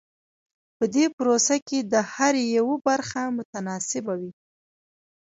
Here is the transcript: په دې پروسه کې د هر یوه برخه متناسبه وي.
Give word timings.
په 0.77 0.85
دې 0.93 1.05
پروسه 1.17 1.55
کې 1.67 1.79
د 1.93 1.95
هر 2.13 2.33
یوه 2.57 2.75
برخه 2.87 3.21
متناسبه 3.37 4.13
وي. 4.19 4.31